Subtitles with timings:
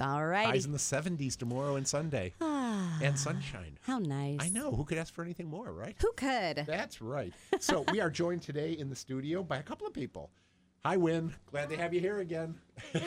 [0.00, 0.46] All right.
[0.46, 2.32] Highs in the 70s tomorrow and Sunday.
[2.40, 3.78] and sunshine.
[3.82, 4.38] How nice.
[4.40, 4.70] I know.
[4.72, 5.94] Who could ask for anything more, right?
[6.00, 6.64] Who could?
[6.66, 7.32] That's right.
[7.60, 10.30] So we are joined today in the studio by a couple of people.
[10.84, 11.32] Hi, Win.
[11.46, 12.56] Glad to have you here again.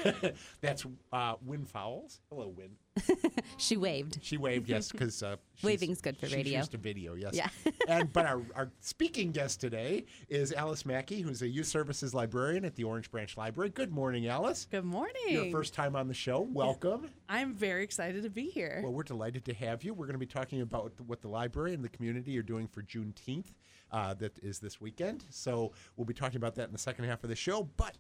[0.62, 2.22] That's uh, Win Fowles.
[2.30, 2.70] Hello, Win.
[3.58, 4.20] She waved.
[4.22, 6.58] She waved, yes, because uh, Waving's good for she's radio.
[6.60, 7.34] used to video, yes.
[7.34, 7.50] Yeah.
[7.88, 12.66] and but our, our speaking guest today is Alice Mackey, who's a youth services librarian
[12.66, 13.70] at the Orange Branch Library.
[13.70, 14.68] Good morning, Alice.
[14.70, 15.14] Good morning.
[15.30, 16.42] Your first time on the show.
[16.42, 17.10] Welcome.
[17.30, 18.82] I'm very excited to be here.
[18.84, 19.94] Well, we're delighted to have you.
[19.94, 22.82] We're going to be talking about what the library and the community are doing for
[22.82, 23.54] Juneteenth.
[23.92, 25.24] Uh, that is this weekend.
[25.30, 27.70] So we'll be talking about that in the second half of the show.
[27.78, 27.96] But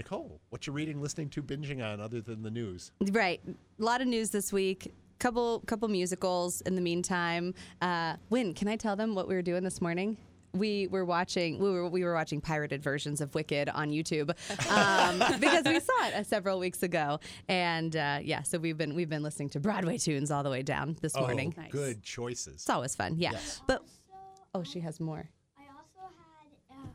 [0.00, 2.92] Nicole, what you reading, listening to, binging on other than the news?
[3.10, 3.40] Right.
[3.46, 4.94] A lot of news this week.
[5.18, 7.54] Couple couple musicals in the meantime.
[7.80, 10.18] Uh, Win, can I tell them what we were doing this morning?
[10.52, 14.28] We were watching we were we were watching pirated versions of Wicked on YouTube
[14.70, 18.94] um, because we saw it uh, several weeks ago, and uh, yeah, so we've been
[18.94, 21.54] we've been listening to Broadway tunes all the way down this morning.
[21.56, 21.72] Oh, Nice.
[21.72, 22.54] good choices.
[22.56, 23.32] It's always fun, yeah.
[23.32, 23.62] Yes.
[23.66, 23.82] But
[24.54, 25.30] oh, she has more.
[25.58, 26.90] I also had a um,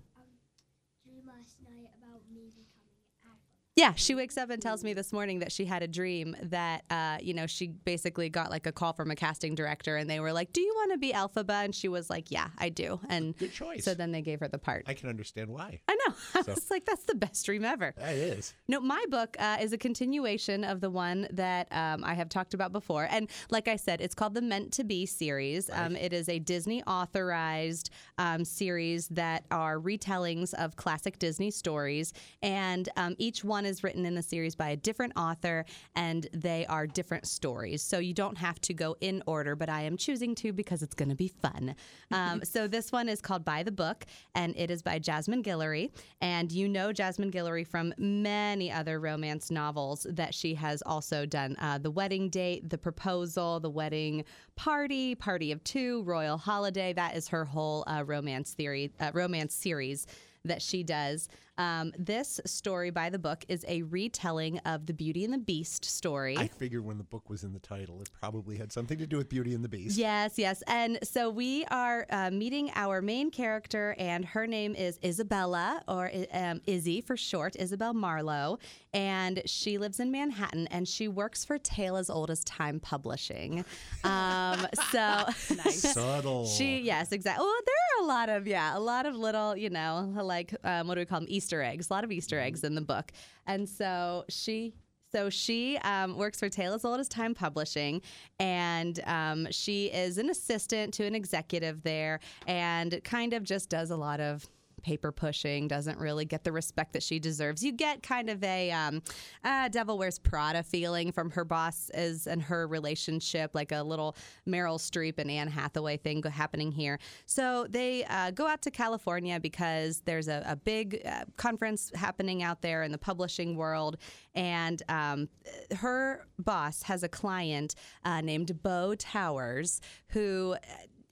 [1.03, 3.60] dream last night about me becoming Elphaba.
[3.77, 6.83] Yeah, she wakes up and tells me this morning that she had a dream that,
[6.89, 10.19] uh, you know, she basically got like a call from a casting director and they
[10.19, 11.63] were like, Do you want to be Elphaba?
[11.63, 12.99] And she was like, Yeah, I do.
[13.07, 13.85] And Good choice.
[13.85, 14.83] so then they gave her the part.
[14.87, 15.79] I can understand why.
[15.87, 16.13] I know.
[16.35, 17.93] I So- was like, That's the best dream ever.
[17.97, 18.53] That is.
[18.67, 22.53] No, my book uh, is a continuation of the one that um, I have talked
[22.53, 23.07] about before.
[23.09, 25.69] And like I said, it's called the Meant to Be series.
[25.71, 32.11] Um, it is a Disney authorized um, series that are retellings of classic Disney stories.
[32.41, 36.65] And um, each one is written in the series by a different author, and they
[36.67, 37.81] are different stories.
[37.81, 40.95] So you don't have to go in order, but I am choosing to because it's
[40.95, 41.75] going to be fun.
[42.13, 45.91] Um, so this one is called By the Book, and it is by Jasmine Guillory.
[46.19, 51.55] And you know Jasmine Guillory from many other romance novels that she has also done
[51.59, 56.91] uh, The Wedding Date, The Proposal, The Wedding Party, Party of Two, Royal Holiday.
[56.91, 60.05] That is her whole uh, romance theory, uh, romance series
[60.45, 61.29] that she does.
[61.57, 65.85] Um, this story by the book is a retelling of the Beauty and the Beast
[65.85, 66.37] story.
[66.37, 69.17] I figured when the book was in the title, it probably had something to do
[69.17, 69.97] with Beauty and the Beast.
[69.97, 70.63] Yes, yes.
[70.67, 76.11] And so we are uh, meeting our main character, and her name is Isabella, or
[76.33, 78.57] um, Izzy for short, Isabel Marlowe.
[78.93, 83.63] And she lives in Manhattan, and she works for Tale as Old as Time Publishing.
[84.03, 85.25] Um, so
[85.69, 86.45] Subtle.
[86.47, 87.43] she, yes, exactly.
[87.45, 90.87] Well, there are a lot of, yeah, a lot of little, you know, like, um,
[90.87, 91.27] what do we call them?
[91.41, 91.89] Easter eggs.
[91.89, 93.11] A lot of Easter eggs in the book.
[93.47, 94.75] And so she,
[95.11, 98.03] so she um, works for Tale as Old as Time Publishing,
[98.39, 103.89] and um, she is an assistant to an executive there, and kind of just does
[103.89, 104.47] a lot of
[104.81, 105.67] paper pushing.
[105.67, 107.63] Doesn't really get the respect that she deserves.
[107.63, 109.01] You get kind of a um,
[109.43, 114.15] uh, Devil Wears Prada feeling from her bosses and her relationship, like a little
[114.47, 116.99] Meryl Streep and Anne Hathaway thing happening here.
[117.25, 122.43] So they uh, go out to California because there's a, a big uh, conference happening
[122.43, 123.97] out there in the publishing world,
[124.35, 125.29] and um,
[125.77, 130.55] her boss has a client uh, named Bo Towers who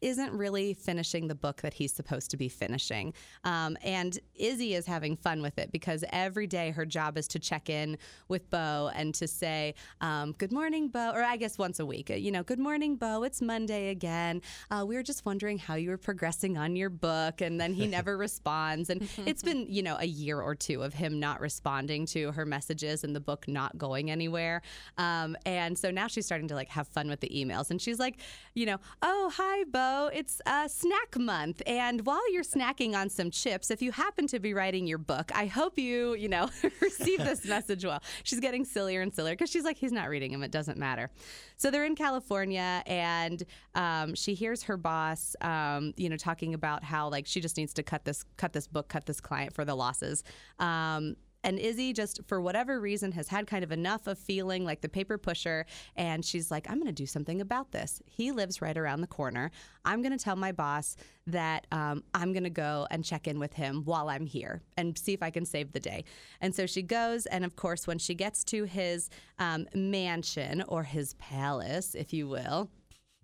[0.02, 3.14] isn't really finishing the book that he's supposed to be finishing.
[3.44, 7.40] Um, and Izzy is having fun with it because every day her job is to
[7.40, 11.80] check in with Bo and to say, um, Good morning, Bo, or I guess once
[11.80, 14.42] a week, uh, you know, Good morning, Bo, it's Monday again.
[14.72, 17.42] Uh, we were just wondering how you were progressing on your book.
[17.42, 18.90] And then he never responds.
[18.90, 22.46] And it's been, you know, a year or two of him not responding to her
[22.46, 24.62] messages and the book not going anywhere.
[24.98, 27.70] Um, and so now she's starting to like have fun with the emails.
[27.70, 28.18] And she's like,
[28.54, 29.89] you know, oh, hi, Bo.
[30.14, 31.62] It's uh, snack month.
[31.66, 35.32] And while you're snacking on some chips, if you happen to be writing your book,
[35.34, 36.50] I hope you, you know,
[36.82, 38.02] receive this message well.
[38.24, 40.44] She's getting sillier and sillier because she's like, he's not reading them.
[40.44, 41.10] It doesn't matter.
[41.58, 43.44] So they're in California and
[43.76, 47.74] um, she hears her boss, um, you know, talking about how like she just needs
[47.74, 50.24] to cut this, cut this book, cut this client for the losses.
[50.60, 54.82] Um, and Izzy just for whatever reason has had kind of enough of feeling like
[54.82, 58.02] the paper pusher and she's like I'm going to do something about this.
[58.06, 59.52] He lives right around the corner.
[59.86, 60.96] I'm going to tell my boss
[61.28, 64.98] that um, I'm going to go and check in with him while I'm here and
[64.98, 66.04] see if I can save the day.
[66.42, 70.84] And so she goes and of course when she gets to his um, mansion or
[70.84, 72.70] his palace if you will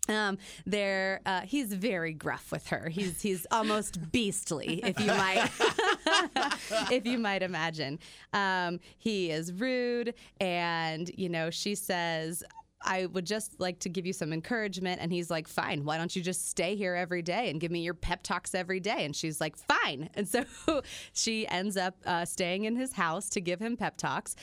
[0.09, 2.89] um, there, uh, he's very gruff with her.
[2.89, 5.49] He's he's almost beastly, if you might,
[6.91, 7.99] if you might imagine.
[8.33, 12.43] Um, he is rude, and you know, she says.
[12.87, 15.01] I would just like to give you some encouragement.
[15.01, 17.79] And he's like, fine, why don't you just stay here every day and give me
[17.79, 19.05] your pep talks every day?
[19.05, 20.07] And she's like, fine.
[20.13, 20.43] And so
[21.13, 24.35] she ends up uh, staying in his house to give him pep talks.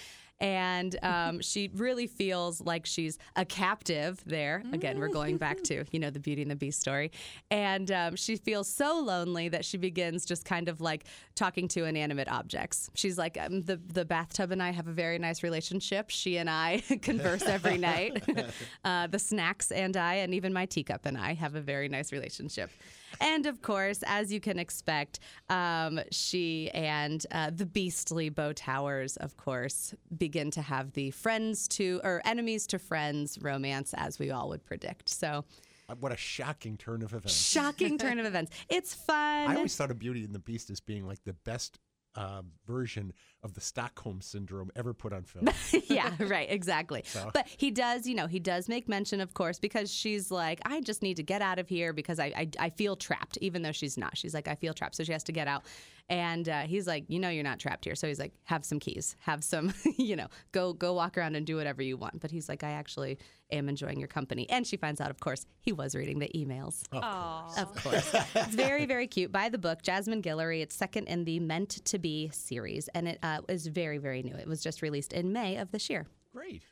[0.43, 4.63] And um, she really feels like she's a captive there.
[4.73, 7.13] Again, we're going back to you know the Beauty and the Beast story,
[7.51, 11.05] and um, she feels so lonely that she begins just kind of like
[11.35, 12.91] talking to inanimate objects.
[12.95, 16.11] She's like, um, the the bathtub and I have a very nice relationship.
[16.11, 18.23] She and I converse every night.
[18.85, 22.13] uh, the snacks and I, and even my teacup and I, have a very nice
[22.13, 22.71] relationship.
[23.21, 29.17] And of course, as you can expect, um, she and uh, the beastly Bo Towers,
[29.19, 34.31] of course, begin to have the friends to or enemies to friends romance, as we
[34.31, 35.09] all would predict.
[35.09, 35.45] So,
[35.89, 37.35] Uh, What a shocking turn of events.
[37.35, 38.53] shocking turn of events.
[38.69, 39.51] It's fun.
[39.51, 41.79] I always thought of Beauty and the Beast as being like the best
[42.15, 43.13] uh, version
[43.43, 45.49] of the Stockholm syndrome ever put on film.
[45.87, 47.03] yeah, right, exactly.
[47.13, 50.61] So- But he does, you know, he does make mention, of course, because she's like,
[50.65, 53.63] I just need to get out of here because I, I, I feel trapped, even
[53.63, 54.17] though she's not.
[54.17, 55.65] She's like, I feel trapped, so she has to get out.
[56.13, 57.95] And uh, he's like, you know, you're not trapped here.
[57.95, 61.47] So he's like, have some keys, have some, you know, go go walk around and
[61.47, 62.21] do whatever you want.
[62.21, 63.17] But he's like, I actually
[63.51, 64.49] am enjoying your company.
[64.51, 66.83] And she finds out, of course, he was reading the emails.
[66.93, 67.59] Of course.
[67.59, 68.27] Of course.
[68.35, 69.33] it's very, very cute.
[69.33, 70.61] By the book, Jasmine Guillory.
[70.61, 74.35] It's second in the Meant to Be series, and it uh, is very, very new.
[74.35, 76.07] It was just released in May of this year.
[76.35, 76.63] Great.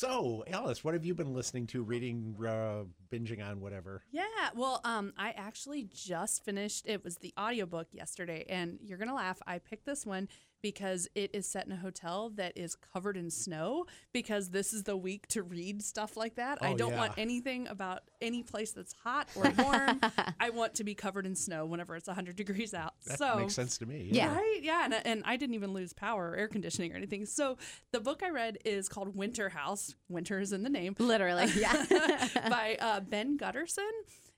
[0.00, 4.02] So, Alice, what have you been listening to, reading, uh, binging on, whatever?
[4.12, 6.84] Yeah, well, um, I actually just finished.
[6.86, 9.40] It was the audiobook yesterday, and you're gonna laugh.
[9.46, 10.28] I picked this one
[10.60, 13.86] because it is set in a hotel that is covered in snow.
[14.12, 16.58] Because this is the week to read stuff like that.
[16.60, 20.00] I Oh, don't want anything about any place that's hot or warm.
[20.46, 22.94] I want to be covered in snow whenever it's 100 degrees out.
[23.06, 24.08] That so makes sense to me.
[24.12, 24.34] Yeah.
[24.34, 24.60] Right?
[24.62, 24.84] Yeah.
[24.84, 27.26] And, and I didn't even lose power or air conditioning or anything.
[27.26, 27.58] So
[27.92, 29.94] the book I read is called Winter House.
[30.08, 30.94] Winter is in the name.
[30.98, 31.84] Literally, yeah.
[32.48, 33.90] by uh, Ben Guterson.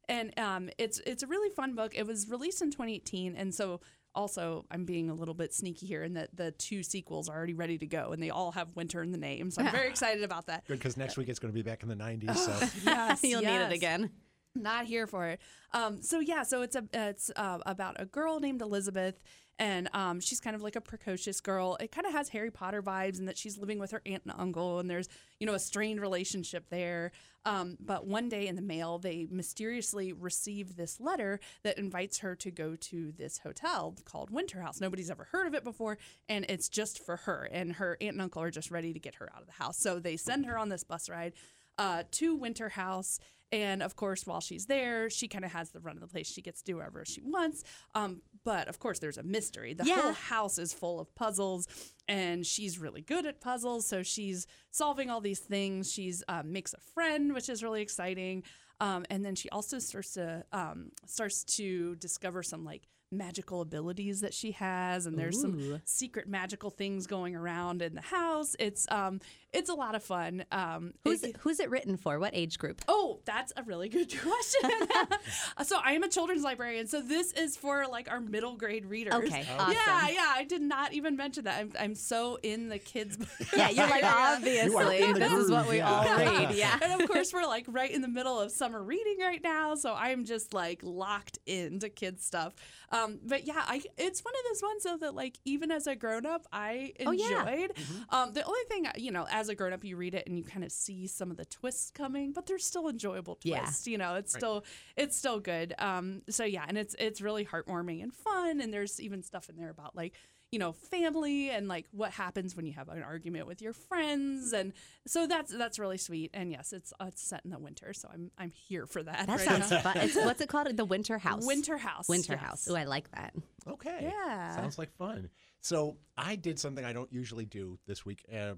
[0.08, 1.92] And um, it's it's a really fun book.
[1.94, 3.80] It was released in 2018, and so
[4.14, 7.52] also I'm being a little bit sneaky here in that the two sequels are already
[7.52, 9.50] ready to go, and they all have winter in the name.
[9.50, 10.66] So I'm very excited about that.
[10.66, 12.36] Good, because next week it's going to be back in the 90s.
[12.36, 14.10] So, Yes, You'll need it again.
[14.54, 15.40] Not here for it.
[15.72, 19.22] Um, so yeah, so it's a it's uh, about a girl named Elizabeth,
[19.58, 21.76] and um, she's kind of like a precocious girl.
[21.80, 24.34] It kind of has Harry Potter vibes in that she's living with her aunt and
[24.38, 25.08] uncle, and there's
[25.40, 27.12] you know a strained relationship there.
[27.44, 32.34] Um, but one day in the mail, they mysteriously receive this letter that invites her
[32.36, 34.80] to go to this hotel called Winter House.
[34.80, 35.98] Nobody's ever heard of it before,
[36.28, 37.48] and it's just for her.
[37.50, 39.78] And her aunt and uncle are just ready to get her out of the house,
[39.78, 41.32] so they send her on this bus ride
[41.78, 43.18] uh, to Winter House.
[43.50, 46.26] And of course, while she's there, she kind of has the run of the place.
[46.30, 47.64] She gets to do whatever she wants.
[47.94, 49.72] Um, but of course, there's a mystery.
[49.72, 50.02] The Yeah.
[50.02, 51.66] whole house is full of puzzles,
[52.06, 53.86] and she's really good at puzzles.
[53.86, 55.90] So she's solving all these things.
[55.90, 58.42] She's um, makes a friend, which is really exciting.
[58.80, 64.20] Um, and then she also starts to um, starts to discover some like magical abilities
[64.20, 68.86] that she has and there's some secret magical things going around in the house it's
[68.90, 69.18] um
[69.52, 72.18] it's a lot of fun um Who's it- who's it written for?
[72.18, 72.82] What age group?
[72.88, 74.70] Oh, that's a really good question.
[75.64, 76.86] so I am a children's librarian.
[76.86, 79.14] So this is for like our middle grade readers.
[79.14, 79.72] Okay, awesome.
[79.74, 80.32] Yeah, yeah.
[80.34, 81.58] I did not even mention that.
[81.60, 83.16] I'm, I'm so in the kids.
[83.56, 85.90] Yeah, you're like obviously in the this is what we yeah.
[85.90, 86.54] all read.
[86.54, 86.78] Yeah.
[86.82, 89.94] and of course, we're like right in the middle of summer reading right now, so
[89.94, 92.54] I'm just like locked into kids stuff.
[92.92, 95.96] Um, but yeah, I it's one of those ones though that like even as a
[95.96, 97.72] grown up, I Oh, enjoyed.
[97.76, 97.94] yeah.
[98.10, 100.44] Um, the only thing you know, as a grown up, you read it and you
[100.44, 103.60] kind of see some of the twists coming, but they're still enjoyable Yeah.
[103.60, 103.86] twists.
[103.86, 104.64] You know, it's still
[104.96, 105.74] it's still good.
[105.78, 109.56] Um, so yeah, and it's it's really heartwarming and fun, and there's even stuff in
[109.56, 110.14] there about like
[110.50, 114.54] you know family and like what happens when you have an argument with your friends
[114.54, 114.72] and
[115.06, 118.08] so that's that's really sweet and yes it's uh, it's set in the winter so
[118.14, 119.80] i'm i'm here for that That right sounds now.
[119.80, 119.98] fun.
[119.98, 120.74] It's what's it called?
[120.74, 121.44] The Winter House.
[121.46, 122.40] winter house Winter yes.
[122.42, 122.68] House.
[122.70, 123.34] Oh, I like that.
[123.66, 123.98] okay.
[124.10, 124.56] Yeah.
[124.56, 125.28] Sounds like fun.
[125.60, 128.24] So, I did something I don't usually do this week.
[128.34, 128.54] Uh,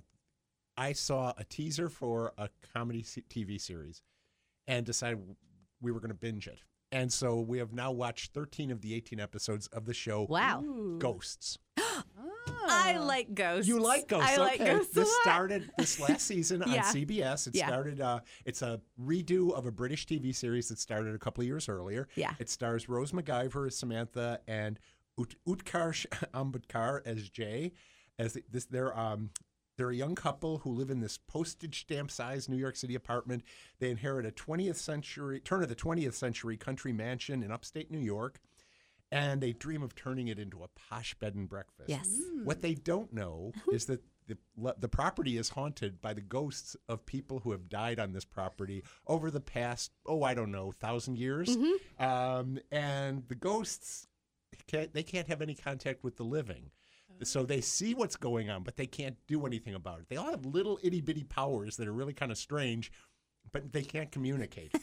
[0.80, 4.00] I saw a teaser for a comedy TV series
[4.66, 5.18] and decided
[5.82, 6.60] we were going to binge it.
[6.90, 10.64] And so we have now watched 13 of the 18 episodes of the show Wow.
[10.98, 11.58] Ghosts.
[12.66, 13.68] I like ghosts.
[13.68, 14.30] You like Ghosts?
[14.30, 14.72] I like okay.
[14.72, 15.22] ghosts a This lot.
[15.22, 16.82] started this last season on Yeah.
[16.82, 17.46] CBS.
[17.46, 17.66] It Yeah.
[17.66, 18.00] started.
[18.00, 21.68] Uh, it's a redo of a British TV series that started a couple of years
[21.68, 22.08] earlier.
[22.16, 22.32] Yeah.
[22.38, 24.78] It stars Rose McIver as Samantha and
[25.20, 27.72] Ut- Utkarsh Ambudkar as Jay.
[28.18, 29.30] As this, they're um,
[29.80, 33.42] they're a young couple who live in this postage stamp sized New York City apartment.
[33.78, 37.98] They inherit a 20th century turn of the 20th century country mansion in upstate New
[37.98, 38.40] York.
[39.10, 41.88] And they dream of turning it into a posh bed and breakfast.
[41.88, 42.14] Yes.
[42.44, 44.36] What they don't know is that the
[44.78, 48.84] the property is haunted by the ghosts of people who have died on this property
[49.06, 51.56] over the past oh I don't know thousand years,
[51.98, 54.06] um, and the ghosts
[54.66, 56.70] can't they can't have any contact with the living.
[57.22, 57.60] So they oh.
[57.60, 60.08] see what's going on, but they can't do anything about it.
[60.08, 62.90] They all have little itty bitty powers that are really kind of strange,
[63.52, 64.74] but they can't communicate.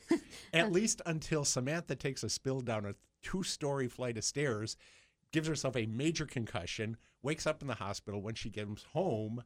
[0.52, 4.76] At least until Samantha takes a spill down a two story flight of stairs,
[5.32, 8.20] gives herself a major concussion, wakes up in the hospital.
[8.20, 9.42] When she gets home,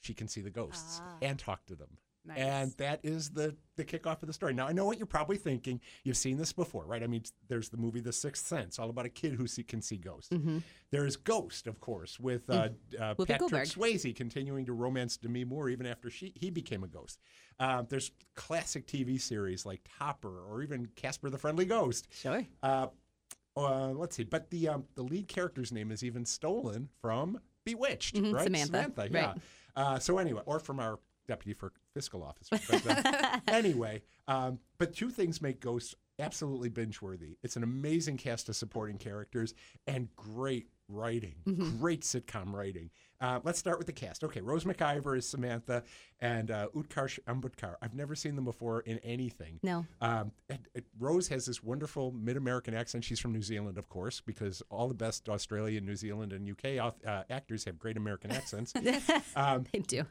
[0.00, 1.16] she can see the ghosts ah.
[1.22, 1.98] and talk to them.
[2.24, 2.38] Nice.
[2.38, 4.52] And that is the the kickoff of the story.
[4.52, 5.80] Now I know what you're probably thinking.
[6.04, 7.02] You've seen this before, right?
[7.02, 9.80] I mean, there's the movie The Sixth Sense, all about a kid who see, can
[9.80, 10.30] see ghosts.
[10.90, 12.68] There's Ghost, of course, with uh,
[13.00, 13.68] uh, Patrick Goldberg.
[13.68, 17.20] Swayze continuing to romance Demi Moore even after she he became a ghost.
[17.58, 22.08] Uh, there's classic TV series like Topper or even Casper the Friendly Ghost.
[22.12, 22.44] Sure.
[22.62, 22.88] Uh,
[23.56, 28.14] uh, let's see, but the um, the lead character's name is even stolen from Bewitched,
[28.16, 28.44] Mhm, right?
[28.44, 29.26] Samantha, yeah.
[29.26, 29.36] right.
[29.74, 32.58] Uh, so anyway, or from our deputy for fiscal officer.
[32.70, 37.36] But, uh, anyway, um, but two things make Ghost absolutely binge worthy.
[37.42, 39.54] It's an amazing cast of supporting characters
[39.86, 41.36] and great writing,
[41.78, 42.90] great sitcom writing.
[43.20, 44.24] Uh, let's start with the cast.
[44.24, 45.82] Okay, Rose McIver is Samantha,
[46.20, 47.74] and uh, Utkarsh Ambudkar.
[47.82, 49.60] I've never seen them before in anything.
[49.62, 49.84] No.
[50.00, 53.04] Um, and, and Rose has this wonderful mid-American accent.
[53.04, 56.92] She's from New Zealand, of course, because all the best Australian, New Zealand, and UK
[57.06, 58.72] uh, actors have great American accents.
[59.36, 60.04] um, They do.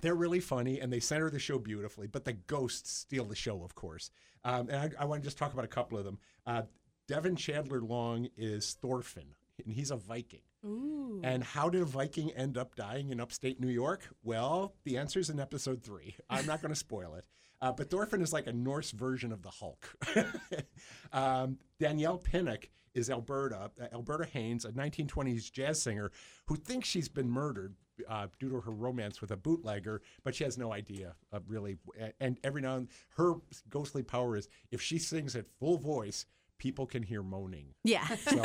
[0.00, 3.62] They're really funny and they center the show beautifully, but the ghosts steal the show,
[3.64, 4.10] of course.
[4.44, 6.18] Um, and I, I want to just talk about a couple of them.
[6.46, 6.62] Uh,
[7.08, 9.34] Devan Chandler Long is Thorfinn,
[9.64, 10.40] and he's a Viking.
[10.64, 11.20] Ooh.
[11.22, 14.08] And how did a Viking end up dying in upstate New York?
[14.22, 16.16] Well, the answer is in episode three.
[16.30, 17.26] I'm not going to spoil it.
[17.60, 19.96] Uh, but Thorfinn is like a Norse version of the Hulk.
[21.12, 26.10] um, Danielle Pinnock is Alberta, uh, Alberta Haynes, a 1920s jazz singer
[26.46, 27.74] who thinks she's been murdered
[28.08, 31.76] uh, due to her romance with a bootlegger, but she has no idea uh, really.
[32.20, 33.34] And every now and her
[33.70, 36.26] ghostly power is if she sings at full voice,
[36.58, 37.66] people can hear moaning.
[37.82, 38.06] Yeah.
[38.16, 38.42] So,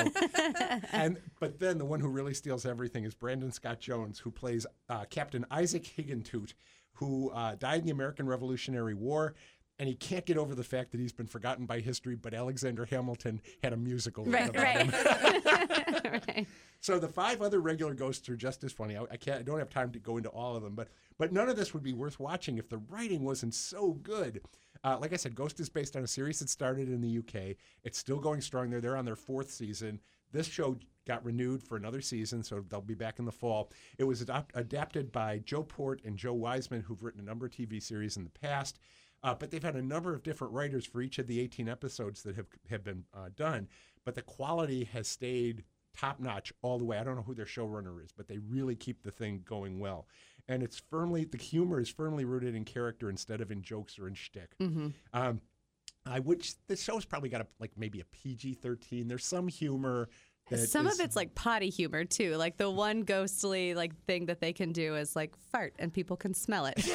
[0.92, 4.66] and but then the one who really steals everything is Brandon Scott Jones, who plays
[4.90, 6.54] uh, Captain Isaac Higgintoot,
[7.00, 9.34] who uh, died in the American Revolutionary War.
[9.80, 12.84] And he can't get over the fact that he's been forgotten by history, but Alexander
[12.84, 14.90] Hamilton had a musical right, about him.
[14.90, 16.24] right.
[16.28, 16.48] right.
[16.82, 18.98] So the five other regular ghosts are just as funny.
[18.98, 19.40] I, I can't.
[19.40, 21.74] I don't have time to go into all of them, but but none of this
[21.74, 24.42] would be worth watching if the writing wasn't so good.
[24.84, 27.56] Uh, like I said, Ghost is based on a series that started in the UK.
[27.84, 28.82] It's still going strong there.
[28.82, 30.02] They're on their fourth season.
[30.32, 33.72] This show got renewed for another season, so they'll be back in the fall.
[33.98, 37.52] It was adop- adapted by Joe Port and Joe Wiseman, who've written a number of
[37.52, 38.80] TV series in the past.
[39.24, 42.24] Uh, but they've had a number of different writers for each of the 18 episodes
[42.24, 43.68] that have have been uh, done.
[44.06, 45.66] But the quality has stayed
[45.98, 46.98] top notch all the way.
[46.98, 50.08] I don't know who their showrunner is, but they really keep the thing going well.
[50.48, 54.08] And it's firmly the humor is firmly rooted in character instead of in jokes or
[54.08, 54.54] in shtick.
[55.14, 55.42] Um,
[56.06, 59.08] I which the show's probably got a, like maybe a PG thirteen.
[59.08, 60.10] There's some humor.
[60.50, 62.36] That Some is- of it's like potty humor too.
[62.36, 66.18] Like the one ghostly like thing that they can do is like fart and people
[66.18, 66.78] can smell it.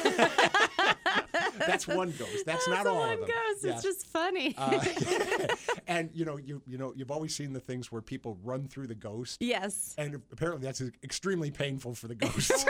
[1.57, 2.45] that's one ghost.
[2.45, 3.29] That's not the all one of them.
[3.29, 3.63] ghost.
[3.63, 3.73] Yeah.
[3.73, 4.55] It's just funny.
[4.57, 4.83] Uh,
[5.87, 8.87] and you know, you you know, you've always seen the things where people run through
[8.87, 9.95] the ghost, yes.
[9.97, 12.67] and apparently that's extremely painful for the ghost.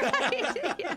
[0.77, 0.95] Yeah.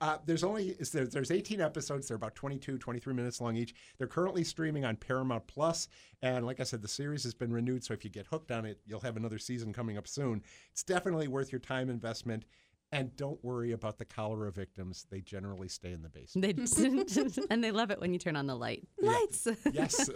[0.00, 2.08] Uh, there's only there, there's 18 episodes.
[2.08, 3.74] They're about 22, 23 minutes long each.
[3.98, 5.88] They're currently streaming on Paramount Plus,
[6.22, 7.84] and like I said, the series has been renewed.
[7.84, 10.42] So if you get hooked on it, you'll have another season coming up soon.
[10.72, 12.44] It's definitely worth your time investment.
[12.90, 16.70] And don't worry about the cholera victims; they generally stay in the basement.
[17.10, 18.88] They and they love it when you turn on the light.
[18.98, 19.46] Lights.
[19.72, 20.08] yes.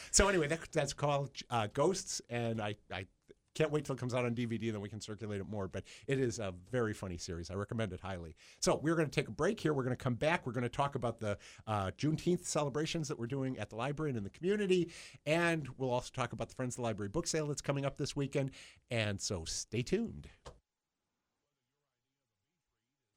[0.10, 3.06] so anyway, that, that's called uh, Ghosts, and I, I
[3.54, 5.68] can't wait till it comes out on DVD, then we can circulate it more.
[5.68, 7.50] But it is a very funny series.
[7.50, 8.34] I recommend it highly.
[8.60, 9.72] So we're going to take a break here.
[9.72, 10.46] We're going to come back.
[10.46, 14.10] We're going to talk about the uh, Juneteenth celebrations that we're doing at the library
[14.10, 14.90] and in the community,
[15.26, 17.96] and we'll also talk about the Friends of the Library book sale that's coming up
[17.96, 18.50] this weekend.
[18.90, 20.28] And so stay tuned.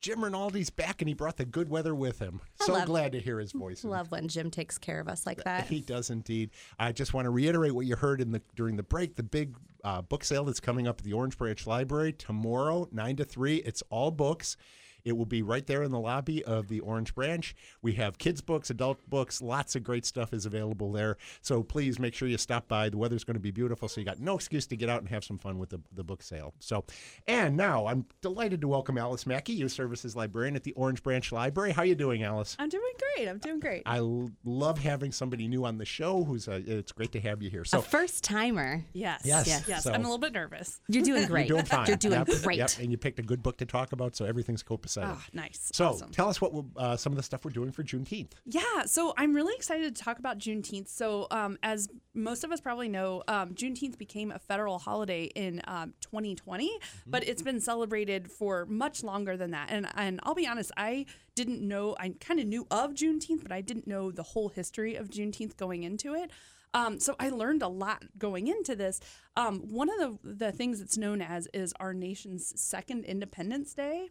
[0.05, 2.39] Jim Rinaldi's back, and he brought the good weather with him.
[2.61, 3.83] So glad to hear his voice.
[3.83, 5.65] Love when Jim takes care of us like that.
[5.65, 6.51] He does indeed.
[6.77, 9.15] I just want to reiterate what you heard in the during the break.
[9.15, 13.15] The big uh, book sale that's coming up at the Orange Branch Library tomorrow, nine
[13.15, 13.55] to three.
[13.55, 14.57] It's all books.
[15.05, 17.55] It will be right there in the lobby of the Orange Branch.
[17.83, 21.17] We have kids' books, adult books, lots of great stuff is available there.
[21.41, 22.89] So please make sure you stop by.
[22.89, 25.09] The weather's going to be beautiful, so you got no excuse to get out and
[25.09, 26.55] have some fun with the, the book sale.
[26.59, 26.83] So,
[27.27, 31.31] and now I'm delighted to welcome Alice Mackey, Youth Services Librarian at the Orange Branch
[31.31, 31.71] Library.
[31.71, 32.55] How you doing, Alice?
[32.57, 32.83] I'm doing
[33.15, 33.27] great.
[33.27, 33.83] I'm doing great.
[33.85, 36.23] I l- love having somebody new on the show.
[36.23, 37.61] Who's a, it's great to have you here.
[37.61, 38.83] A So first timer.
[38.93, 39.21] yes.
[39.23, 39.45] Yes.
[39.45, 39.65] Yes.
[39.67, 39.83] Yes.
[39.83, 40.81] So- I'm a little bit nervous.
[40.87, 41.47] You're doing great.
[41.47, 41.85] you're doing fine.
[41.87, 42.57] You're doing Yep, great.
[42.57, 42.71] Yep.
[42.79, 44.94] And you picked a good book to talk about, so everything's copacetic.
[44.97, 45.19] Exciting.
[45.21, 45.71] Ah, nice.
[45.73, 46.11] So awesome.
[46.11, 48.31] tell us what we'll, uh, some of the stuff we're doing for Juneteenth.
[48.45, 50.87] Yeah, so I'm really excited to talk about Juneteenth.
[50.87, 55.61] So, um, as most of us probably know, um, Juneteenth became a federal holiday in
[55.67, 56.71] um, 2020,
[57.07, 59.69] but it's been celebrated for much longer than that.
[59.71, 61.95] And and I'll be honest, I didn't know.
[61.99, 65.57] I kind of knew of Juneteenth, but I didn't know the whole history of Juneteenth
[65.57, 66.31] going into it.
[66.75, 68.99] Um, so I learned a lot going into this.
[69.37, 74.07] Um, one of the, the things it's known as is our nation's second Independence Day.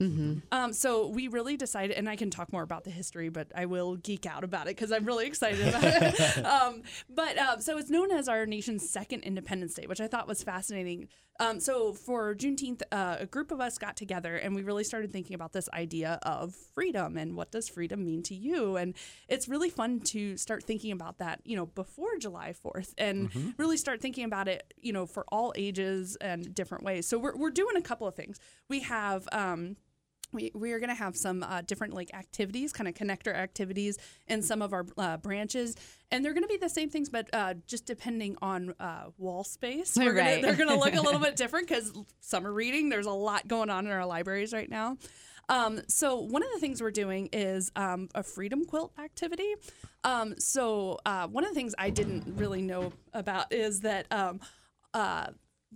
[0.50, 3.66] Um, so we really decided, and I can talk more about the history, but I
[3.66, 6.38] will geek out about it because I'm really excited about it.
[6.46, 10.26] um, but uh, so it's known as our nation's second Independence Day, which I thought
[10.26, 11.08] was fascinating.
[11.40, 15.12] Um, so for Juneteenth, uh, a group of us got together and we really started
[15.12, 18.76] thinking about this idea of freedom and what does freedom mean to you.
[18.76, 18.94] And
[19.28, 23.76] it's really fun to start thinking about that, you know, before July 4th and really
[23.76, 27.06] start thinking about it, you know, for all ages and different ways.
[27.06, 28.38] So we're, we're doing a couple of things.
[28.68, 29.76] We have, um,
[30.32, 33.98] we, we are going to have some uh, different like activities kind of connector activities
[34.26, 35.76] in some of our uh, branches
[36.10, 39.44] and they're going to be the same things but uh, just depending on uh, wall
[39.44, 43.06] space We're gonna, they're going to look a little bit different because summer reading there's
[43.06, 44.96] a lot going on in our libraries right now
[45.48, 49.54] um, so one of the things we're doing is um, a freedom quilt activity
[50.04, 54.40] um, so uh, one of the things i didn't really know about is that um,
[54.94, 55.26] uh,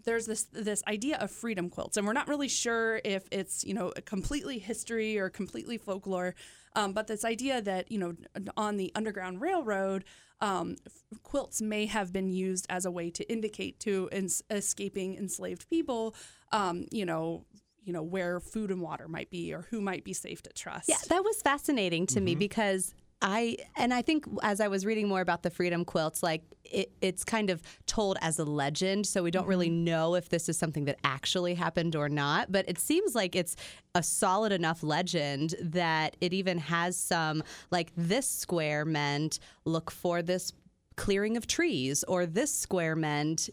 [0.04, 3.74] there's this this idea of freedom quilts, and we're not really sure if it's you
[3.74, 6.34] know completely history or completely folklore,
[6.76, 8.14] um, but this idea that you know
[8.56, 10.04] on the Underground Railroad.
[10.40, 10.76] Um,
[11.24, 16.14] quilts may have been used as a way to indicate to ens- escaping enslaved people,
[16.52, 17.44] um, you know,
[17.82, 20.88] you know where food and water might be or who might be safe to trust.
[20.88, 22.40] Yeah, that was fascinating to me mm-hmm.
[22.40, 26.42] because I and I think as I was reading more about the freedom quilts, like
[26.64, 29.84] it, it's kind of told as a legend, so we don't really mm-hmm.
[29.84, 32.52] know if this is something that actually happened or not.
[32.52, 33.56] But it seems like it's
[33.94, 40.22] a solid enough legend that it even has some like this square meant look for
[40.22, 40.52] this
[40.96, 43.48] clearing of trees, or this square meant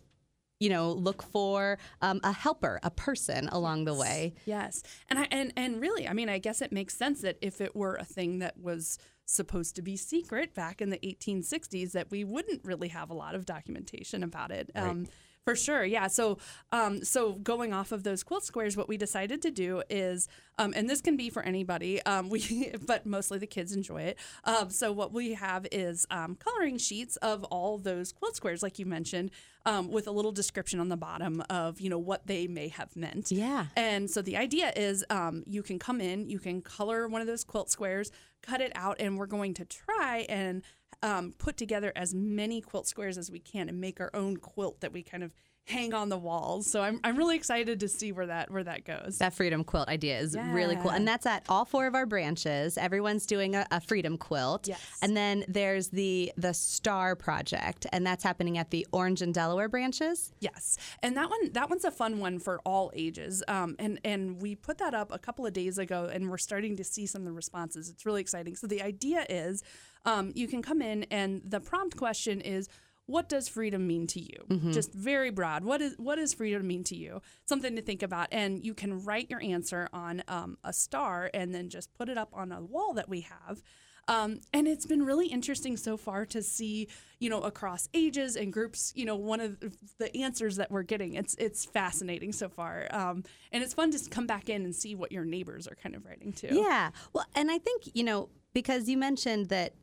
[0.65, 4.33] you know look for um, a helper, a person along the way.
[4.45, 4.81] Yes,
[5.11, 7.75] and I and and really, I mean, I guess it makes sense that if it
[7.75, 12.23] were a thing that was supposed to be secret back in the 1860s, that we
[12.23, 14.71] wouldn't really have a lot of documentation about it.
[14.75, 15.07] Um,
[15.45, 16.07] for sure, yeah.
[16.07, 16.39] So,
[16.71, 20.27] um, so going off of those quilt squares, what we decided to do is,
[20.57, 24.19] um, and this can be for anybody, um, we, but mostly the kids enjoy it.
[24.43, 28.79] Um, so what we have is um, coloring sheets of all those quilt squares, like
[28.79, 29.29] you mentioned,
[29.67, 32.95] um, with a little description on the bottom of you know what they may have
[32.95, 33.31] meant.
[33.31, 33.67] Yeah.
[33.75, 37.27] And so the idea is um, you can come in, you can color one of
[37.27, 40.63] those quilt squares, cut it out, and we're going to try and
[41.03, 44.81] um, put together as many quilt squares as we can and make our own quilt
[44.81, 45.33] that we kind of
[45.67, 46.69] hang on the walls.
[46.69, 49.17] So I'm, I'm really excited to see where that where that goes.
[49.17, 50.91] That freedom quilt idea is really cool.
[50.91, 52.77] And that's at all four of our branches.
[52.77, 54.67] Everyone's doing a, a freedom quilt.
[54.67, 54.79] Yes.
[55.01, 59.67] And then there's the the Star Project, and that's happening at the Orange and Delaware
[59.67, 60.33] branches.
[60.39, 63.43] Yes, and that one that one's a fun one for all ages.
[63.47, 66.75] Um, and and we put that up a couple of days ago, and we're starting
[66.77, 67.89] to see some of the responses.
[67.89, 68.55] It's really exciting.
[68.55, 69.63] So the idea is,
[70.05, 72.69] um, you can come in, and the prompt question is.
[73.07, 74.71] What does freedom mean to you?
[74.71, 75.63] Just very broad.
[75.63, 77.21] What is what does freedom mean to you?
[77.45, 81.53] Something to think about, and you can write your answer on um, a star, and
[81.53, 83.61] then just put it up on a wall that we have.
[84.07, 86.87] Um, and it's been really interesting so far to see,
[87.19, 89.57] you know, across ages and groups, you know, one of
[89.97, 91.15] the answers that we're getting.
[91.15, 94.95] It's it's fascinating so far, um, and it's fun to come back in and see
[94.95, 96.49] what your neighbors are kind of writing too.
[96.51, 96.91] Yeah.
[97.13, 99.73] Well, and I think, you know, because you mentioned that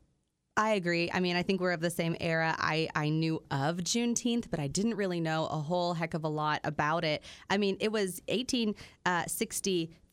[0.55, 1.09] I agree.
[1.11, 2.55] I mean, I think we're of the same era.
[2.59, 6.27] I, I knew of Juneteenth, but I didn't really know a whole heck of a
[6.27, 7.23] lot about it.
[7.49, 8.21] I mean, it was
[9.03, 9.25] uh,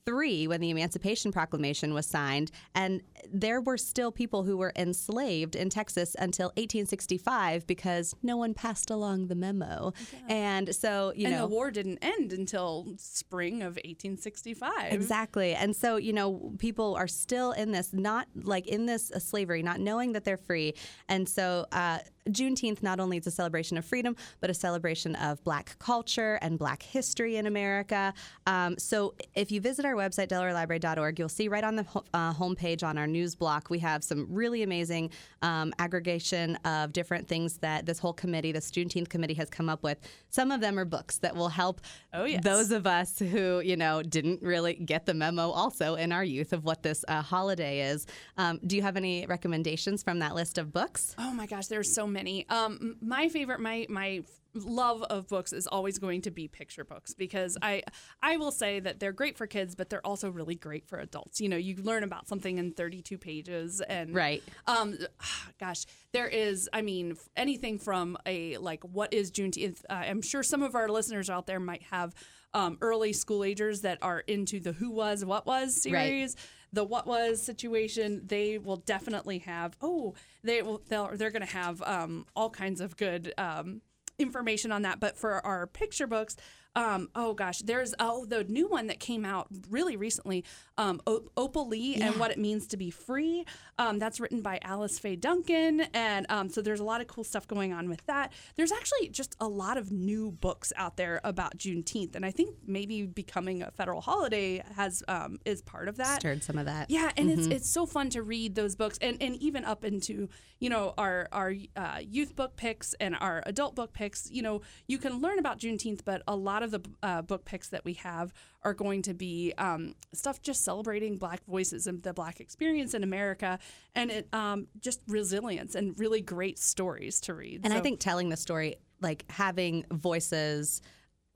[0.07, 5.57] 1863 when the Emancipation Proclamation was signed, and there were still people who were enslaved
[5.57, 9.93] in Texas until 1865 because no one passed along the memo.
[10.29, 14.93] And so, you and know, the war didn't end until spring of 1865.
[14.93, 15.55] Exactly.
[15.55, 19.63] And so, you know, people are still in this, not like in this uh, slavery,
[19.63, 20.75] not knowing that they're free.
[21.09, 25.43] And so, uh, Juneteenth not only is a celebration of freedom, but a celebration of
[25.45, 28.13] Black culture and Black history in America.
[28.47, 32.33] Um, so, if you visit our website, delawarelibrary.org, you'll see right on the ho- uh,
[32.35, 35.11] homepage on our news block, we have some really amazing
[35.43, 39.83] um, aggregation of different things that this whole committee, the Juneteenth committee, has come up
[39.83, 39.99] with.
[40.29, 41.81] Some of them are books that will help
[42.13, 42.45] Oh, yes.
[42.45, 46.53] those of us who, you know, didn't really get the memo also in our youth
[46.53, 48.07] of what this uh, holiday is.
[48.37, 51.15] Um, do you have any recommendations from that list of books?
[51.19, 52.49] Oh my gosh, there's so many.
[52.49, 57.15] Um, my favorite, my my love of books is always going to be picture books
[57.15, 57.83] because I
[58.21, 61.41] I will say that they're great for kids, but they're also really great for adults.
[61.41, 64.43] You know, you learn about something in 32 pages and Right.
[64.67, 64.99] um,
[65.61, 66.69] gosh, there is.
[66.73, 69.85] I mean, anything from a like, what is Juneteenth?
[69.89, 72.13] Uh, I'm sure some of our listeners out there might have
[72.53, 76.35] um, early school agers that are into the Who Was, What Was Right.
[76.73, 79.77] The what was situation, they will definitely have.
[79.81, 80.83] Oh, they will.
[80.89, 83.81] They'll, they're going to have um, all kinds of good um,
[84.19, 85.01] information on that.
[85.01, 86.37] But for our picture books,
[86.77, 90.45] um, oh gosh, there's oh the new one that came out really recently,
[90.79, 93.45] um, Opal Lee and what it means to be free.
[93.79, 97.25] Um, that's written by Alice Faye Duncan, and um, so there's a lot of cool
[97.25, 98.33] stuff going on with that.
[98.55, 102.55] There's actually just a lot of new books out there about Juneteenth, and I think
[102.67, 106.21] maybe becoming a federal holiday has um, is part of that.
[106.21, 106.91] Stirred some of that.
[106.91, 110.29] Yeah, and it's it's so fun to read those books, and, and even up into
[110.61, 114.31] you know our our uh, youth book picks and our adult book picks.
[114.31, 117.69] You know, you can learn about Juneteenth, but a lot of the uh, book picks
[117.69, 122.13] that we have are going to be um, stuff just celebrating Black voices and the
[122.13, 123.59] Black experience in America,
[123.95, 127.61] and it um, just resilience and really great stories to read.
[127.65, 130.83] And I think telling the story, like having voices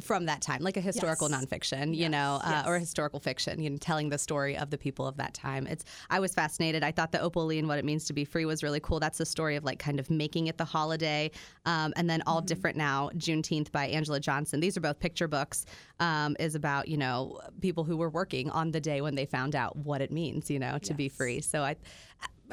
[0.00, 1.44] from that time, like a historical Yes.
[1.44, 2.66] nonfiction, you Yes, know, uh, yes.
[2.66, 5.68] or a historical fiction, you know, telling the story of the people of that time.
[5.68, 6.82] It's I was fascinated.
[6.82, 8.98] I thought the Opal Lee and what it means to be free was really cool.
[8.98, 11.30] That's the story of like kind of making it the holiday,
[11.64, 13.10] um, and then all different now.
[13.16, 14.58] Juneteenth by Angela Johnson.
[14.58, 15.64] These are both picture books.
[16.00, 19.54] Um, is about you know people who were working on the day when they found
[19.54, 21.40] out what it means, you know, to be free.
[21.40, 21.76] So I.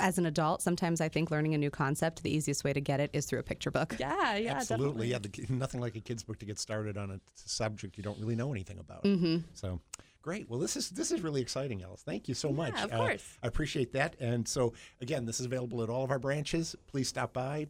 [0.01, 2.99] As an adult, sometimes I think learning a new concept, the easiest way to get
[2.99, 3.95] it is through a picture book.
[3.99, 5.37] yeah, yeah, Absolutely, definitely.
[5.39, 5.45] yeah.
[5.47, 8.35] The, nothing like a kid's book to get started on a subject you don't really
[8.35, 9.03] know anything about.
[9.03, 9.37] Mm-hmm.
[9.53, 9.79] So,
[10.21, 10.49] great.
[10.49, 12.01] Well, this is this is really exciting, Alice.
[12.03, 12.73] Thank you so much.
[12.81, 13.37] of Uh, course.
[13.43, 14.15] I appreciate that.
[14.19, 16.75] And so, again, this is available at all of our branches.
[16.87, 17.67] Please stop by,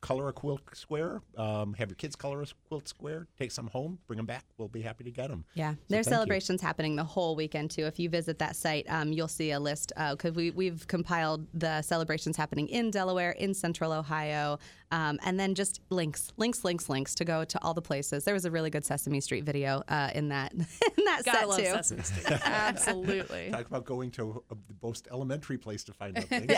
[0.00, 3.98] color a quilt square, um, have your kids color a quilt square, take some home,
[4.06, 4.44] bring them back.
[4.56, 5.44] We'll be happy to get them.
[5.54, 6.16] Yeah, So there's thank you.
[6.16, 7.84] celebrations happening the whole weekend too.
[7.84, 11.82] If you visit that site, um, you'll see a list because we we've compiled the
[11.82, 14.58] celebrations happening in Delaware, in Central Ohio,
[14.90, 18.24] um, and then just links, links, links, links to go to all the places.
[18.24, 20.64] There was a really good Sesame Street video uh, in that in
[21.04, 21.64] that Gotta set love too.
[21.66, 22.40] Sesame Street.
[22.44, 23.50] Absolutely.
[23.50, 26.52] Talk about going to a, the most elementary place to find out things.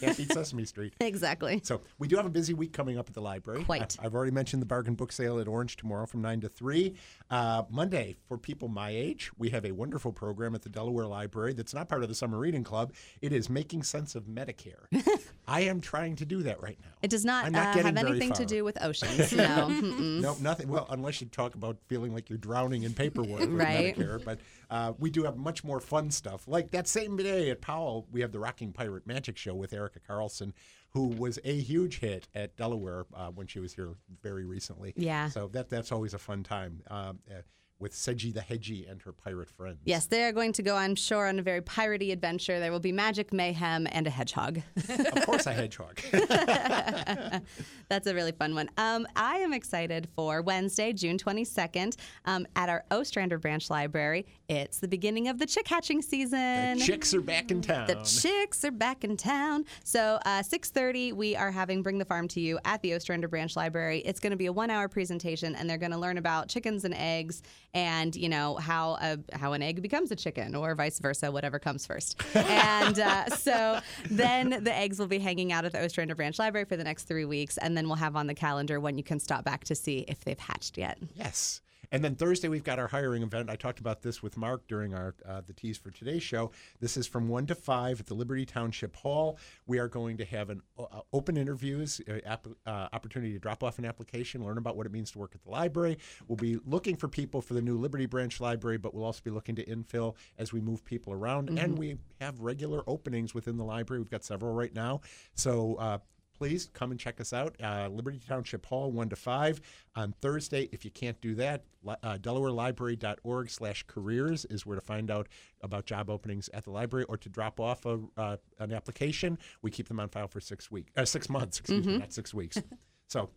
[0.00, 0.94] Can't beat Sesame Street.
[1.00, 1.60] Exactly.
[1.62, 3.64] So we do have a busy week coming up at the library.
[3.64, 3.96] Quite.
[4.00, 6.94] I- I've already mentioned the bargain book sale at Orange tomorrow from nine to three.
[7.30, 11.52] Uh, Monday for people my age, we have a wonderful program at the Delaware Library
[11.54, 12.92] that's not part of the summer reading club.
[13.20, 14.86] It is making sense of Medicare.
[15.48, 16.90] I am trying to do that right now.
[17.02, 19.32] It does not, not uh, have anything to do with oceans.
[19.32, 19.68] No.
[19.68, 20.68] No, nothing.
[20.68, 23.96] Well, unless you talk about feeling like you're drowning in paperwork with Right.
[23.96, 24.24] Medicare.
[24.24, 26.46] But uh, we do have much more fun stuff.
[26.46, 30.00] Like that same day at Powell, we have the Rocking Pirate Magic Show with Erica
[30.06, 30.52] Carlson,
[30.90, 34.92] who was a huge hit at Delaware uh, when she was here very recently.
[34.96, 35.28] Yeah.
[35.28, 37.42] So that that's always a fun time um, uh,
[37.78, 39.78] with Sedgy the Hedgy and her pirate friends.
[39.84, 42.58] Yes, they are going to go, I'm sure, on a very piratey adventure.
[42.58, 44.62] There will be magic, mayhem, and a hedgehog.
[44.76, 46.00] of course, a hedgehog.
[47.88, 48.70] That's a really fun one.
[48.78, 54.26] Um, I am excited for Wednesday, June 22nd, um, at our Ostrander Branch Library.
[54.48, 56.78] It's the beginning of the chick hatching season.
[56.78, 57.88] the chicks are back in town.
[57.88, 59.64] The chicks are back in town.
[59.84, 63.54] So uh, 6:30, we are having Bring the Farm to You at the Ostrander Branch
[63.54, 63.98] Library.
[64.00, 66.94] It's going to be a one-hour presentation, and they're going to learn about chickens and
[66.94, 67.42] eggs,
[67.74, 71.58] and you know how a, how an egg becomes a chicken, or vice versa, whatever
[71.58, 72.20] comes first.
[72.34, 76.64] and uh, so then the eggs will be hanging out at the Ostrander Branch Library
[76.64, 79.20] for the next three weeks, and then we'll have on the calendar when you can
[79.20, 80.98] stop back to see if they've hatched yet.
[81.14, 81.60] Yes.
[81.92, 83.50] And then Thursday we've got our hiring event.
[83.50, 86.50] I talked about this with Mark during our uh, the tease for today's show.
[86.80, 89.38] This is from one to five at the Liberty Township Hall.
[89.66, 93.62] We are going to have an uh, open interviews, uh, app, uh, opportunity to drop
[93.62, 95.98] off an application, learn about what it means to work at the library.
[96.28, 99.30] We'll be looking for people for the new Liberty Branch Library, but we'll also be
[99.30, 101.50] looking to infill as we move people around.
[101.50, 104.00] And we have regular openings within the library.
[104.00, 105.00] We've got several right now.
[105.34, 106.00] So.
[106.38, 107.56] Please come and check us out.
[107.62, 109.60] Uh, Liberty Township Hall, 1 to 5
[109.94, 110.68] on Thursday.
[110.72, 115.28] If you can't do that, uh, delawarelibrary.org slash careers is where to find out
[115.62, 119.38] about job openings at the library or to drop off a, uh, an application.
[119.62, 122.34] We keep them on file for six weeks, uh, six months, excuse me, not six
[122.34, 122.58] weeks.
[123.08, 123.30] So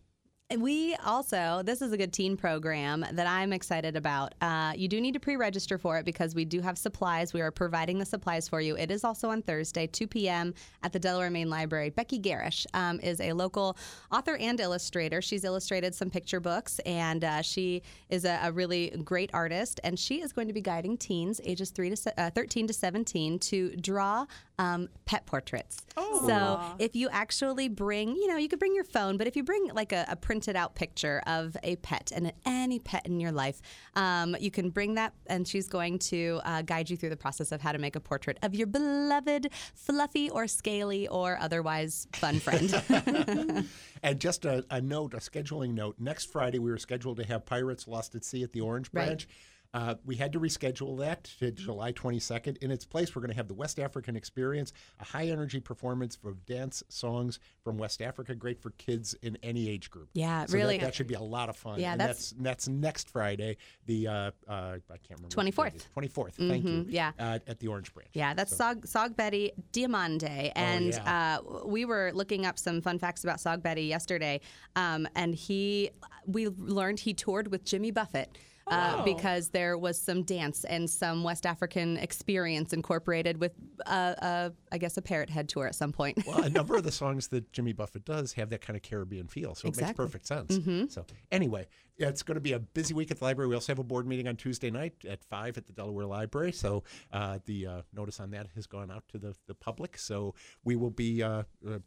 [0.58, 4.34] We also, this is a good teen program that I'm excited about.
[4.40, 7.32] Uh, you do need to pre register for it because we do have supplies.
[7.32, 8.76] We are providing the supplies for you.
[8.76, 10.52] It is also on Thursday, 2 p.m.
[10.82, 11.90] at the Delaware Main Library.
[11.90, 13.76] Becky Garish um, is a local
[14.10, 15.22] author and illustrator.
[15.22, 19.78] She's illustrated some picture books and uh, she is a, a really great artist.
[19.84, 22.72] And she is going to be guiding teens ages three to se- uh, 13 to
[22.72, 24.26] 17 to draw
[24.60, 25.86] um, pet portraits.
[25.96, 26.26] Oh.
[26.26, 29.42] So if you actually bring, you know, you could bring your phone, but if you
[29.42, 33.32] bring like a, a printed out picture of a pet and any pet in your
[33.32, 33.62] life,
[33.96, 37.52] um, you can bring that, and she's going to uh, guide you through the process
[37.52, 42.38] of how to make a portrait of your beloved, fluffy or scaly or otherwise fun
[42.38, 43.66] friend.
[44.02, 45.96] And just a, a note, a scheduling note.
[45.98, 49.26] Next Friday, we were scheduled to have Pirates Lost at Sea at the Orange Right.
[49.72, 52.56] Uh, we had to reschedule that to July 22nd.
[52.58, 56.18] In its place, we're going to have the West African Experience, a high energy performance
[56.24, 60.08] of dance songs from West Africa, great for kids in any age group.
[60.14, 60.78] Yeah, So that- really.
[60.78, 61.78] That, should be a lot of fun.
[61.78, 65.28] Yeah, and that's- that's that's next Friday, the uh, uh, I can't remember.
[65.36, 65.86] 24th.
[65.92, 66.34] Twenty fourth.
[66.34, 66.84] Thank you.
[66.88, 67.12] Yeah.
[67.18, 68.10] Uh, at the Orange Branch.
[68.12, 70.50] Yeah, that's So- Sog, Sog Betty Diamande.
[70.56, 71.38] And Oh, yeah.
[71.38, 74.40] uh, we were looking up some fun facts about Sogbety yesterday.
[74.74, 75.90] Um, and he,
[76.26, 78.36] we learned he toured with Jimmy Buffett.
[78.66, 79.04] Uh, Oh.
[79.04, 83.52] because there was some dance and some West African experience incorporated with,
[83.86, 86.24] uh, uh, I guess, a parrot head tour at some point.
[86.26, 89.26] well, a number of the songs that Jimmy Buffett does have that kind of Caribbean
[89.26, 90.58] feel, so it makes perfect sense.
[90.92, 91.66] So anyway,
[91.98, 93.48] it's going to be a busy week at the library.
[93.48, 96.52] We also have a board meeting on Tuesday night at five at the Delaware Library.
[96.52, 99.98] So uh, the uh, notice on that has gone out to the the public.
[99.98, 101.22] So we will be.
[101.22, 101.78] Uh, uh,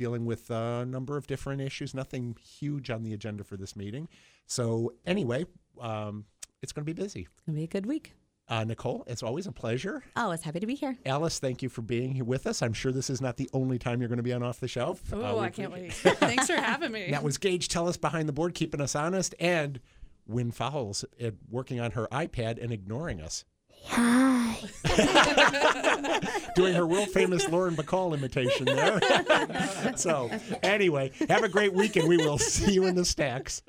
[0.00, 4.08] Dealing with a number of different issues, nothing huge on the agenda for this meeting.
[4.48, 5.44] So, anyway,
[5.80, 6.24] um,
[6.62, 7.28] it's going to be busy.
[7.30, 8.14] It's going to be a good week.
[8.48, 10.02] Uh, Nicole, it's always a pleasure.
[10.16, 10.96] Always happy to be here.
[11.04, 12.62] Alice, thank you for being here with us.
[12.62, 14.66] I'm sure this is not the only time you're going to be on Off the
[14.68, 15.02] Shelf.
[15.12, 15.92] Oh, Uh, I can't wait.
[15.92, 17.10] Thanks for having me.
[17.10, 19.80] That was Gage Tell us behind the board, keeping us honest, and
[20.26, 23.44] Win Fowles at working on her iPad and ignoring us.
[23.88, 24.56] Hi.
[26.54, 28.98] Doing her world famous Lauren Bacall imitation there.
[29.96, 30.30] so,
[30.62, 33.62] anyway, have a great week, and we will see you in the stacks.